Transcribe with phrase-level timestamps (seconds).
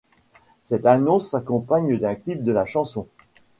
[0.63, 3.05] Cette annonce s'accompagne d'un clip de la chanson'.